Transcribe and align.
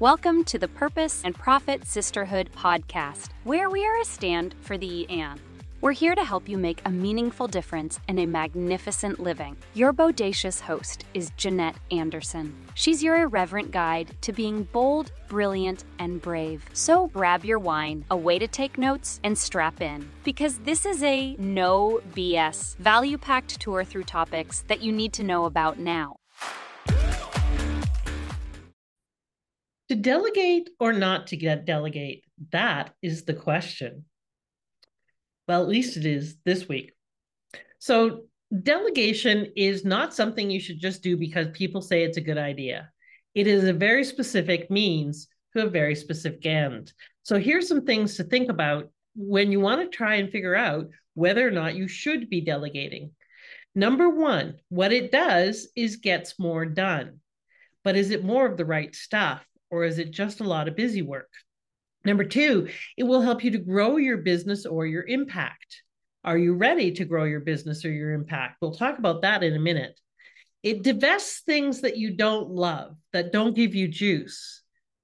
Welcome 0.00 0.42
to 0.46 0.58
the 0.58 0.66
Purpose 0.66 1.22
and 1.24 1.36
Profit 1.36 1.86
Sisterhood 1.86 2.50
podcast, 2.52 3.28
where 3.44 3.70
we 3.70 3.86
are 3.86 4.00
a 4.00 4.04
stand 4.04 4.56
for 4.60 4.76
the 4.76 5.08
and. 5.08 5.40
We're 5.80 5.92
here 5.92 6.16
to 6.16 6.24
help 6.24 6.48
you 6.48 6.58
make 6.58 6.82
a 6.84 6.90
meaningful 6.90 7.46
difference 7.46 8.00
in 8.08 8.18
a 8.18 8.26
magnificent 8.26 9.20
living. 9.20 9.56
Your 9.72 9.92
bodacious 9.92 10.60
host 10.60 11.04
is 11.14 11.30
Jannette 11.36 11.76
Anderson. 11.92 12.56
She's 12.74 13.04
your 13.04 13.18
irreverent 13.18 13.70
guide 13.70 14.16
to 14.22 14.32
being 14.32 14.64
bold, 14.64 15.12
brilliant, 15.28 15.84
and 16.00 16.20
brave. 16.20 16.64
So 16.72 17.06
grab 17.06 17.44
your 17.44 17.60
wine, 17.60 18.04
a 18.10 18.16
way 18.16 18.40
to 18.40 18.48
take 18.48 18.76
notes, 18.76 19.20
and 19.22 19.38
strap 19.38 19.80
in. 19.80 20.10
Because 20.24 20.58
this 20.58 20.84
is 20.84 21.04
a 21.04 21.36
no 21.36 22.00
BS, 22.16 22.76
value 22.78 23.16
packed 23.16 23.60
tour 23.60 23.84
through 23.84 24.04
topics 24.04 24.64
that 24.66 24.82
you 24.82 24.90
need 24.90 25.12
to 25.12 25.22
know 25.22 25.44
about 25.44 25.78
now. 25.78 26.16
To 29.94 30.00
delegate 30.00 30.70
or 30.80 30.92
not 30.92 31.28
to 31.28 31.36
get 31.36 31.66
delegate? 31.66 32.24
That 32.50 32.92
is 33.00 33.26
the 33.26 33.32
question. 33.32 34.06
Well, 35.46 35.62
at 35.62 35.68
least 35.68 35.96
it 35.96 36.04
is 36.04 36.36
this 36.44 36.68
week. 36.68 36.94
So, 37.78 38.22
delegation 38.60 39.52
is 39.54 39.84
not 39.84 40.12
something 40.12 40.50
you 40.50 40.58
should 40.58 40.80
just 40.80 41.04
do 41.04 41.16
because 41.16 41.46
people 41.52 41.80
say 41.80 42.02
it's 42.02 42.16
a 42.16 42.28
good 42.28 42.38
idea. 42.38 42.90
It 43.36 43.46
is 43.46 43.62
a 43.62 43.72
very 43.72 44.02
specific 44.02 44.68
means 44.68 45.28
to 45.56 45.62
a 45.62 45.70
very 45.70 45.94
specific 45.94 46.44
end. 46.44 46.92
So, 47.22 47.38
here's 47.38 47.68
some 47.68 47.86
things 47.86 48.16
to 48.16 48.24
think 48.24 48.50
about 48.50 48.90
when 49.14 49.52
you 49.52 49.60
want 49.60 49.80
to 49.80 49.96
try 49.96 50.16
and 50.16 50.28
figure 50.28 50.56
out 50.56 50.88
whether 51.14 51.46
or 51.46 51.52
not 51.52 51.76
you 51.76 51.86
should 51.86 52.28
be 52.28 52.40
delegating. 52.40 53.12
Number 53.76 54.08
one, 54.08 54.56
what 54.70 54.92
it 54.92 55.12
does 55.12 55.68
is 55.76 55.98
gets 55.98 56.36
more 56.36 56.66
done. 56.66 57.20
But 57.84 57.94
is 57.94 58.10
it 58.10 58.24
more 58.24 58.44
of 58.44 58.56
the 58.56 58.64
right 58.64 58.92
stuff 58.92 59.46
or 59.70 59.84
is 59.84 59.98
it 59.98 60.10
just 60.10 60.40
a 60.40 60.44
lot 60.44 60.68
of 60.68 60.76
busy 60.76 61.02
work? 61.02 61.30
Number 62.04 62.24
two, 62.24 62.68
it 62.96 63.04
will 63.04 63.22
help 63.22 63.42
you 63.42 63.50
to 63.52 63.58
grow 63.58 63.96
your 63.96 64.18
business 64.18 64.66
or 64.66 64.86
your 64.86 65.06
impact. 65.06 65.82
Are 66.22 66.38
you 66.38 66.54
ready 66.54 66.92
to 66.92 67.04
grow 67.04 67.24
your 67.24 67.40
business 67.40 67.84
or 67.84 67.90
your 67.90 68.12
impact? 68.12 68.56
We'll 68.60 68.74
talk 68.74 68.98
about 68.98 69.22
that 69.22 69.42
in 69.42 69.54
a 69.54 69.60
minute. 69.60 69.98
It 70.62 70.82
divests 70.82 71.42
things 71.44 71.82
that 71.82 71.98
you 71.98 72.16
don't 72.16 72.50
love, 72.50 72.96
that 73.12 73.32
don't 73.32 73.54
give 73.54 73.74
you 73.74 73.88
juice, 73.88 74.62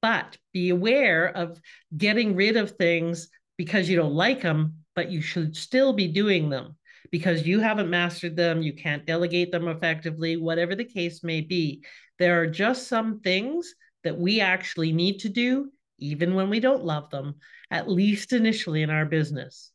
but 0.00 0.36
be 0.52 0.70
aware 0.70 1.28
of 1.28 1.60
getting 1.96 2.34
rid 2.34 2.56
of 2.56 2.72
things 2.72 3.28
because 3.58 3.88
you 3.88 3.96
don't 3.96 4.14
like 4.14 4.40
them, 4.40 4.84
but 4.94 5.10
you 5.10 5.20
should 5.20 5.56
still 5.56 5.92
be 5.92 6.08
doing 6.08 6.48
them 6.48 6.76
because 7.10 7.46
you 7.46 7.60
haven't 7.60 7.90
mastered 7.90 8.34
them, 8.34 8.62
you 8.62 8.72
can't 8.72 9.06
delegate 9.06 9.52
them 9.52 9.68
effectively, 9.68 10.36
whatever 10.36 10.74
the 10.74 10.84
case 10.84 11.22
may 11.22 11.42
be. 11.42 11.84
There 12.18 12.40
are 12.40 12.46
just 12.46 12.88
some 12.88 13.20
things 13.20 13.74
that 14.04 14.18
we 14.18 14.40
actually 14.40 14.92
need 14.92 15.20
to 15.20 15.28
do 15.28 15.70
even 15.98 16.34
when 16.34 16.50
we 16.50 16.60
don't 16.60 16.84
love 16.84 17.10
them, 17.10 17.36
at 17.70 17.88
least 17.88 18.32
initially 18.32 18.82
in 18.82 18.90
our 18.90 19.06
business. 19.06 19.70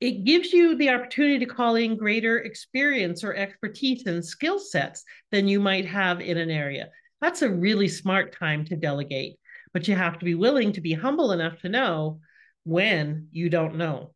It 0.00 0.24
gives 0.24 0.52
you 0.52 0.76
the 0.76 0.90
opportunity 0.90 1.38
to 1.38 1.52
call 1.52 1.76
in 1.76 1.96
greater 1.96 2.38
experience 2.38 3.24
or 3.24 3.34
expertise 3.34 4.04
and 4.06 4.24
skill 4.24 4.58
sets 4.58 5.04
than 5.30 5.48
you 5.48 5.60
might 5.60 5.86
have 5.86 6.20
in 6.20 6.36
an 6.36 6.50
area. 6.50 6.90
That's 7.20 7.42
a 7.42 7.48
really 7.48 7.88
smart 7.88 8.36
time 8.36 8.64
to 8.66 8.76
delegate, 8.76 9.36
but 9.72 9.88
you 9.88 9.94
have 9.94 10.18
to 10.18 10.24
be 10.24 10.34
willing 10.34 10.72
to 10.72 10.80
be 10.80 10.92
humble 10.92 11.32
enough 11.32 11.60
to 11.60 11.68
know 11.68 12.20
when 12.64 13.28
you 13.30 13.48
don't 13.48 13.76
know. 13.76 14.12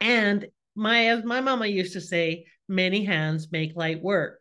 And 0.00 0.46
my 0.76 1.06
as 1.06 1.24
my 1.24 1.40
mama 1.40 1.66
used 1.66 1.94
to 1.94 2.00
say, 2.00 2.46
many 2.68 3.04
hands 3.04 3.50
make 3.50 3.74
light 3.74 4.02
work. 4.02 4.40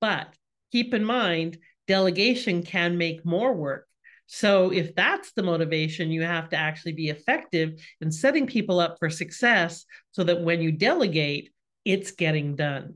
But 0.00 0.34
keep 0.72 0.94
in 0.94 1.04
mind, 1.04 1.58
delegation 1.86 2.62
can 2.62 2.96
make 2.96 3.24
more 3.24 3.52
work 3.52 3.86
so, 4.34 4.72
if 4.72 4.94
that's 4.94 5.32
the 5.32 5.42
motivation, 5.42 6.10
you 6.10 6.22
have 6.22 6.48
to 6.48 6.56
actually 6.56 6.92
be 6.92 7.10
effective 7.10 7.78
in 8.00 8.10
setting 8.10 8.46
people 8.46 8.80
up 8.80 8.96
for 8.98 9.10
success 9.10 9.84
so 10.12 10.24
that 10.24 10.40
when 10.40 10.62
you 10.62 10.72
delegate, 10.72 11.50
it's 11.84 12.12
getting 12.12 12.56
done. 12.56 12.94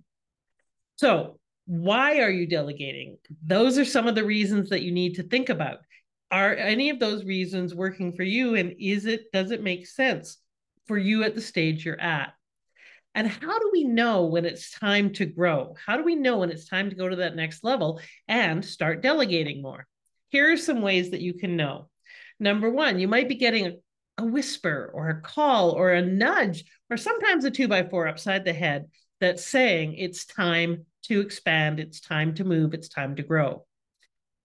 So, 0.96 1.38
why 1.66 2.20
are 2.20 2.30
you 2.30 2.46
delegating? 2.46 3.18
Those 3.44 3.76
are 3.76 3.84
some 3.84 4.06
of 4.06 4.14
the 4.14 4.24
reasons 4.24 4.70
that 4.70 4.80
you 4.80 4.92
need 4.92 5.16
to 5.16 5.24
think 5.24 5.50
about. 5.50 5.80
Are 6.30 6.54
any 6.54 6.88
of 6.88 7.00
those 7.00 7.22
reasons 7.26 7.74
working 7.74 8.14
for 8.14 8.22
you? 8.22 8.54
And 8.54 8.74
is 8.80 9.04
it, 9.04 9.30
does 9.30 9.50
it 9.50 9.62
make 9.62 9.86
sense 9.86 10.38
for 10.86 10.96
you 10.96 11.22
at 11.22 11.34
the 11.34 11.42
stage 11.42 11.84
you're 11.84 12.00
at? 12.00 12.32
And 13.16 13.26
how 13.26 13.58
do 13.58 13.70
we 13.72 13.82
know 13.82 14.26
when 14.26 14.44
it's 14.44 14.70
time 14.70 15.10
to 15.14 15.24
grow? 15.24 15.74
How 15.86 15.96
do 15.96 16.04
we 16.04 16.14
know 16.14 16.36
when 16.36 16.50
it's 16.50 16.68
time 16.68 16.90
to 16.90 16.96
go 16.96 17.08
to 17.08 17.16
that 17.16 17.34
next 17.34 17.64
level 17.64 17.98
and 18.28 18.62
start 18.62 19.00
delegating 19.00 19.62
more? 19.62 19.86
Here 20.28 20.52
are 20.52 20.58
some 20.58 20.82
ways 20.82 21.10
that 21.10 21.22
you 21.22 21.32
can 21.32 21.56
know. 21.56 21.88
Number 22.38 22.68
one, 22.68 22.98
you 22.98 23.08
might 23.08 23.26
be 23.26 23.36
getting 23.36 23.66
a, 23.68 23.72
a 24.18 24.26
whisper 24.26 24.90
or 24.92 25.08
a 25.08 25.22
call 25.22 25.70
or 25.70 25.94
a 25.94 26.02
nudge, 26.02 26.66
or 26.90 26.98
sometimes 26.98 27.46
a 27.46 27.50
two 27.50 27.68
by 27.68 27.84
four 27.84 28.06
upside 28.06 28.44
the 28.44 28.52
head 28.52 28.84
that's 29.18 29.46
saying 29.46 29.94
it's 29.94 30.26
time 30.26 30.84
to 31.04 31.20
expand, 31.22 31.80
it's 31.80 32.02
time 32.02 32.34
to 32.34 32.44
move, 32.44 32.74
it's 32.74 32.90
time 32.90 33.16
to 33.16 33.22
grow. 33.22 33.64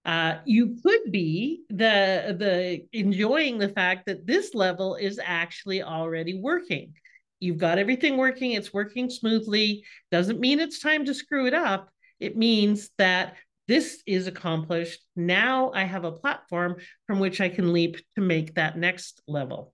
Uh, 0.06 0.36
you 0.46 0.78
could 0.82 1.12
be 1.12 1.64
the 1.70 2.36
the 2.40 2.86
enjoying 2.98 3.58
the 3.58 3.70
fact 3.70 4.06
that 4.06 4.26
this 4.26 4.56
level 4.56 4.96
is 4.96 5.20
actually 5.22 5.84
already 5.84 6.40
working. 6.40 6.94
You've 7.42 7.58
got 7.58 7.80
everything 7.80 8.18
working, 8.18 8.52
it's 8.52 8.72
working 8.72 9.10
smoothly. 9.10 9.84
Doesn't 10.12 10.40
mean 10.40 10.60
it's 10.60 10.80
time 10.80 11.06
to 11.06 11.14
screw 11.14 11.48
it 11.48 11.56
up. 11.56 11.90
It 12.20 12.38
means 12.38 12.92
that 13.00 13.36
this 13.68 14.04
is 14.06 14.28
accomplished. 14.28 15.02
Now 15.16 15.72
I 15.74 15.86
have 15.86 16.04
a 16.04 16.12
platform 16.12 16.76
from 17.08 17.20
which 17.20 17.42
I 17.42 17.50
can 17.50 17.74
leap 17.74 17.98
to 18.16 18.22
make 18.22 18.54
that 18.56 18.78
next 18.78 19.22
level. 19.28 19.74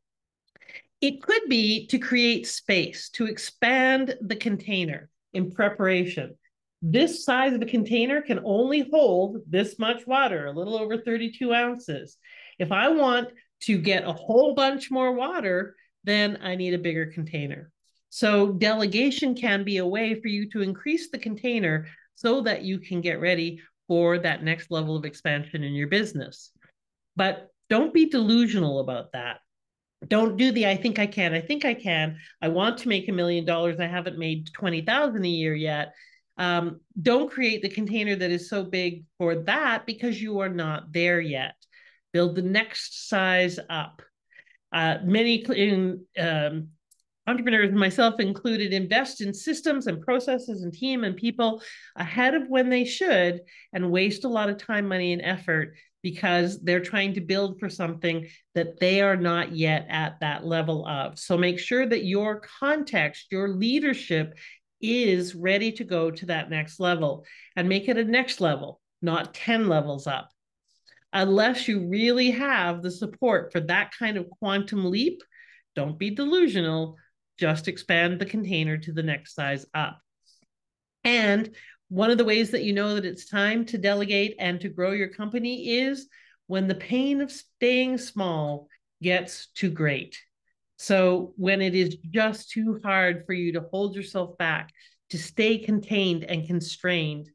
It 1.02 1.22
could 1.22 1.44
be 1.50 1.88
to 1.88 2.00
create 2.00 2.48
space, 2.48 3.10
to 3.12 3.26
expand 3.26 4.16
the 4.22 4.38
container 4.38 5.10
in 5.34 5.52
preparation. 5.52 6.36
This 6.82 7.26
size 7.26 7.54
of 7.54 7.62
a 7.62 7.66
container 7.66 8.22
can 8.22 8.40
only 8.46 8.88
hold 8.92 9.38
this 9.46 9.78
much 9.78 10.08
water, 10.08 10.46
a 10.46 10.54
little 10.54 10.78
over 10.78 10.98
32 10.98 11.54
ounces. 11.54 12.18
If 12.60 12.72
I 12.72 12.90
want 12.90 13.30
to 13.64 13.78
get 13.78 14.08
a 14.08 14.14
whole 14.14 14.54
bunch 14.56 14.90
more 14.90 15.12
water, 15.12 15.76
then 16.08 16.40
I 16.42 16.56
need 16.56 16.74
a 16.74 16.80
bigger 16.80 17.08
container. 17.08 17.72
So, 18.10 18.54
delegation 18.54 19.36
can 19.36 19.64
be 19.64 19.78
a 19.78 19.86
way 19.86 20.20
for 20.20 20.28
you 20.28 20.50
to 20.52 20.62
increase 20.62 21.10
the 21.10 21.18
container 21.18 21.88
so 22.16 22.42
that 22.42 22.64
you 22.64 22.80
can 22.80 23.02
get 23.02 23.20
ready 23.20 23.60
for 23.88 24.18
that 24.20 24.44
next 24.44 24.72
level 24.72 24.96
of 24.96 25.06
expansion 25.06 25.64
in 25.64 25.74
your 25.74 25.88
business. 25.88 26.52
But 27.16 27.50
don't 27.70 27.94
be 27.94 28.10
delusional 28.10 28.80
about 28.80 29.12
that. 29.12 29.40
Don't 30.08 30.38
do 30.38 30.52
the 30.52 30.68
I 30.68 30.78
think 30.78 31.00
I 31.00 31.08
can. 31.08 31.34
I 31.34 31.42
think 31.42 31.66
I 31.66 31.74
can. 31.74 32.18
I 32.42 32.50
want 32.50 32.78
to 32.80 32.90
make 32.90 33.10
a 33.10 33.14
million 33.14 33.46
dollars. 33.46 33.80
I 33.80 33.88
haven't 33.88 34.18
made 34.18 34.50
20,000 34.54 35.26
a 35.26 35.28
year 35.28 35.56
yet. 35.56 35.94
Um, 36.38 36.82
don't 37.02 37.32
create 37.32 37.62
the 37.64 37.70
container 37.70 38.16
that 38.16 38.30
is 38.30 38.50
so 38.50 38.64
big 38.64 39.06
for 39.18 39.36
that 39.44 39.86
because 39.88 40.22
you 40.22 40.40
are 40.40 40.50
not 40.50 40.94
there 40.94 41.20
yet. 41.20 41.56
Build 42.14 42.36
the 42.36 42.44
next 42.44 43.10
size 43.10 43.60
up. 43.70 44.02
Uh, 44.72 44.98
many 45.04 45.36
in 45.36 46.06
um, 46.20 46.70
entrepreneurs, 47.28 47.72
myself 47.74 48.20
included, 48.20 48.74
invest 48.74 49.22
in 49.22 49.34
systems 49.34 49.88
and 49.88 50.02
processes 50.02 50.64
and 50.64 50.74
team 50.74 51.04
and 51.04 51.16
people 51.16 51.62
ahead 51.98 52.34
of 52.34 52.48
when 52.48 52.70
they 52.70 52.86
should 52.86 53.42
and 53.74 53.92
waste 53.92 54.24
a 54.24 54.30
lot 54.30 54.50
of 54.50 54.58
time, 54.58 54.88
money, 54.88 55.14
and 55.14 55.22
effort 55.22 55.76
because 56.02 56.62
they're 56.62 56.80
trying 56.80 57.14
to 57.14 57.22
build 57.22 57.60
for 57.60 57.70
something 57.70 58.28
that 58.56 58.80
they 58.80 59.02
are 59.02 59.18
not 59.18 59.52
yet 59.52 59.86
at 59.90 60.18
that 60.22 60.46
level 60.46 60.88
of. 60.88 61.20
So 61.20 61.38
make 61.38 61.60
sure 61.60 61.86
that 61.86 62.06
your 62.06 62.42
context, 62.60 63.28
your 63.30 63.50
leadership 63.50 64.34
is 64.80 65.36
ready 65.36 65.72
to 65.74 65.84
go 65.84 66.12
to 66.12 66.26
that 66.28 66.50
next 66.50 66.80
level 66.80 67.26
and 67.56 67.68
make 67.68 67.90
it 67.90 67.98
a 67.98 68.06
next 68.06 68.40
level, 68.40 68.80
not 69.02 69.34
10 69.34 69.68
levels 69.68 70.08
up. 70.08 70.30
Unless 71.18 71.68
you 71.68 71.88
really 71.88 72.30
have 72.30 72.84
the 72.84 72.92
support 72.92 73.52
for 73.52 73.60
that 73.62 73.92
kind 73.98 74.18
of 74.18 74.30
quantum 74.30 74.92
leap, 74.92 75.24
don't 75.76 75.98
be 75.98 76.12
delusional 76.12 76.96
just 77.40 77.68
expand 77.68 78.20
the 78.20 78.26
container 78.26 78.78
to 78.78 78.92
the 78.92 79.02
next 79.02 79.34
size 79.34 79.66
up. 79.74 80.00
And 81.04 81.56
one 81.90 82.12
of 82.12 82.20
the 82.20 82.26
ways 82.26 82.52
that 82.52 82.64
you 82.64 82.74
know 82.74 82.96
that 82.96 83.06
it's 83.06 83.28
time 83.28 83.66
to 83.66 83.80
delegate 83.80 84.36
and 84.38 84.62
to 84.62 84.70
grow 84.70 84.92
your 84.92 85.08
company 85.08 85.70
is 85.70 86.08
when 86.46 86.68
the 86.68 86.76
pain 86.76 87.22
of 87.22 87.32
staying 87.32 87.98
small 87.98 88.68
gets 89.02 89.48
too 89.56 89.72
great. 89.72 90.20
So 90.78 91.34
when 91.36 91.64
it 91.64 91.74
is 91.74 91.96
just 92.12 92.52
too 92.52 92.80
hard 92.84 93.26
for 93.26 93.34
you 93.34 93.54
to 93.54 93.66
hold 93.72 93.96
yourself 93.96 94.38
back, 94.38 94.72
to 95.10 95.18
stay 95.18 95.58
contained 95.58 96.26
and 96.26 96.46
constrained, 96.46 97.28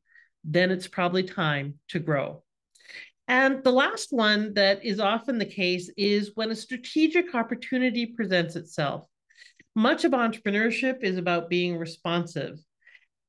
then 0.44 0.70
it's 0.70 0.86
probably 0.86 1.24
time 1.24 1.80
to 1.88 1.98
grow. 1.98 2.44
And 3.32 3.64
the 3.64 3.72
last 3.72 4.12
one 4.12 4.52
that 4.54 4.84
is 4.84 5.00
often 5.00 5.38
the 5.38 5.46
case 5.46 5.90
is 5.96 6.32
when 6.34 6.50
a 6.50 6.54
strategic 6.54 7.34
opportunity 7.34 8.04
presents 8.04 8.56
itself 8.56 9.08
much 9.74 10.04
of 10.04 10.12
entrepreneurship 10.12 11.02
is 11.02 11.16
about 11.16 11.48
being 11.48 11.78
responsive. 11.78 12.58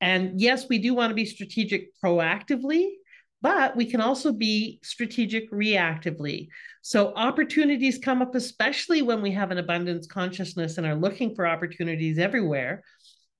And 0.02 0.38
yes, 0.38 0.68
we 0.68 0.78
do 0.78 0.92
want 0.92 1.10
to 1.10 1.14
be 1.14 1.24
strategic 1.24 1.88
proactively, 2.04 2.90
but 3.40 3.76
we 3.76 3.86
can 3.86 4.02
also 4.02 4.30
be 4.30 4.78
strategic 4.82 5.50
reactively. 5.50 6.48
So 6.82 7.14
opportunities 7.14 7.98
come 7.98 8.20
up, 8.20 8.34
especially 8.34 9.00
when 9.00 9.22
we 9.22 9.30
have 9.30 9.50
an 9.50 9.58
abundance 9.58 10.06
consciousness 10.06 10.76
and 10.76 10.86
are 10.86 10.94
looking 10.94 11.34
for 11.34 11.46
opportunities 11.46 12.18
everywhere. 12.18 12.82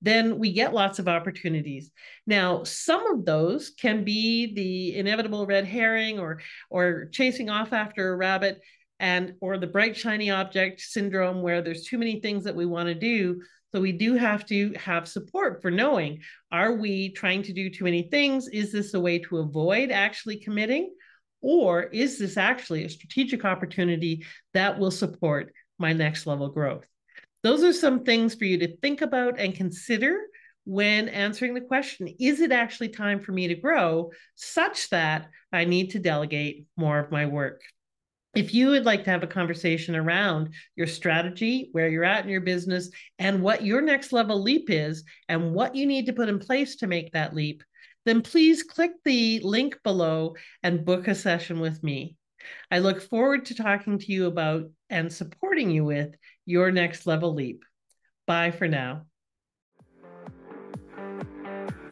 Then 0.05 0.37
we 0.37 0.53
get 0.53 0.73
lots 0.73 0.99
of 0.99 1.07
opportunities. 1.07 1.91
Now, 2.27 2.63
some 2.63 3.05
of 3.07 3.25
those 3.25 3.71
can 3.71 4.03
be 4.03 4.53
the 4.53 4.97
inevitable 4.99 5.47
red 5.47 5.65
herring 5.65 6.19
or 6.19 6.41
or 6.69 7.09
chasing 7.11 7.49
off 7.49 7.73
after 7.73 8.13
a 8.13 8.15
rabbit 8.15 8.61
and 8.99 9.33
or 9.41 9.57
the 9.57 9.67
bright 9.67 9.97
shiny 9.97 10.29
object 10.29 10.79
syndrome 10.79 11.41
where 11.41 11.61
there's 11.61 11.85
too 11.85 11.97
many 11.97 12.21
things 12.21 12.43
that 12.43 12.55
we 12.55 12.65
want 12.65 12.87
to 12.87 12.95
do 12.95 13.41
so 13.73 13.81
we 13.81 13.91
do 13.91 14.13
have 14.13 14.45
to 14.45 14.71
have 14.77 15.05
support 15.05 15.61
for 15.61 15.69
knowing 15.69 16.19
are 16.49 16.75
we 16.75 17.11
trying 17.11 17.43
to 17.43 17.51
do 17.51 17.69
too 17.69 17.83
many 17.83 18.03
things? 18.03 18.47
Is 18.47 18.71
this 18.71 18.93
a 18.93 18.99
way 19.01 19.19
to 19.19 19.39
avoid 19.39 19.91
actually 19.91 20.37
committing? 20.37 20.93
Or 21.41 21.83
is 21.83 22.17
this 22.17 22.37
actually 22.37 22.85
a 22.85 22.89
strategic 22.89 23.43
opportunity 23.43 24.23
that 24.53 24.79
will 24.79 24.91
support 24.91 25.51
my 25.77 25.91
next 25.91 26.25
level 26.25 26.47
growth? 26.51 26.85
Those 27.45 27.63
are 27.63 27.73
some 27.73 28.03
things 28.03 28.33
for 28.33 28.45
you 28.45 28.57
to 28.57 28.75
think 28.77 29.01
about 29.01 29.39
and 29.39 29.53
consider 29.53 30.19
when 30.63 31.09
answering 31.09 31.53
the 31.53 31.61
question 31.61 32.07
Is 32.19 32.39
it 32.39 32.51
actually 32.51 32.89
time 32.89 33.19
for 33.19 33.33
me 33.33 33.47
to 33.47 33.53
grow 33.53 34.09
such 34.33 34.89
that 34.89 35.29
I 35.53 35.65
need 35.65 35.91
to 35.91 35.99
delegate 35.99 36.65
more 36.75 36.97
of 36.97 37.11
my 37.11 37.27
work? 37.27 37.61
if 38.35 38.53
you 38.53 38.69
would 38.69 38.83
like 38.83 39.03
to 39.03 39.11
have 39.11 39.23
a 39.23 39.27
conversation 39.27 39.95
around 39.95 40.49
your 40.75 40.87
strategy, 40.87 41.69
where 41.71 41.87
you're 41.87 42.03
at 42.03 42.25
in 42.25 42.29
your 42.29 42.41
business, 42.41 42.89
and 43.17 43.41
what 43.41 43.63
your 43.63 43.79
next 43.79 44.11
level 44.11 44.41
leap 44.41 44.69
is, 44.69 45.03
and 45.29 45.53
what 45.53 45.75
you 45.75 45.85
need 45.85 46.07
to 46.07 46.13
put 46.13 46.29
in 46.29 46.37
place 46.39 46.75
to 46.77 46.87
make 46.87 47.13
that 47.13 47.33
leap, 47.33 47.63
then 48.05 48.21
please 48.21 48.63
click 48.63 48.91
the 49.05 49.39
link 49.39 49.77
below 49.83 50.35
and 50.63 50.83
book 50.83 51.07
a 51.07 51.15
session 51.15 51.59
with 51.59 51.81
me. 51.81 52.17
I 52.69 52.79
look 52.79 53.01
forward 53.01 53.45
to 53.45 53.55
talking 53.55 53.99
to 53.99 54.11
you 54.11 54.25
about 54.25 54.69
and 54.89 55.11
supporting 55.11 55.71
you 55.71 55.83
with 55.85 56.15
your 56.45 56.71
next 56.71 57.07
level 57.07 57.33
leap. 57.33 57.63
Bye 58.27 58.51
for 58.51 58.67
now. 58.67 59.05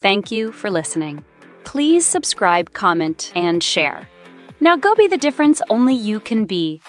Thank 0.01 0.31
you 0.31 0.51
for 0.51 0.69
listening. 0.69 1.23
Please 1.63 2.05
subscribe, 2.05 2.73
comment, 2.73 3.31
and 3.35 3.63
share. 3.63 4.07
Now 4.59 4.75
go 4.75 4.95
be 4.95 5.07
the 5.07 5.17
difference 5.17 5.61
only 5.69 5.93
you 5.93 6.19
can 6.19 6.45
be. 6.45 6.81